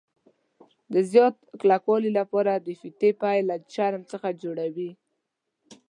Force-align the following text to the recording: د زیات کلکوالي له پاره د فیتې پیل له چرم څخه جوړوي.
د 0.93 0.95
زیات 1.11 1.35
کلکوالي 1.61 2.09
له 2.17 2.23
پاره 2.31 2.53
د 2.59 2.67
فیتې 2.79 3.11
پیل 3.21 3.43
له 3.51 3.57
چرم 3.73 4.01
څخه 4.11 4.27
جوړوي. 4.41 4.91